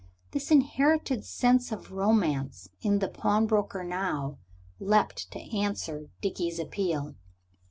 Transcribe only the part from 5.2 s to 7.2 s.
to answer Dickie's appeal.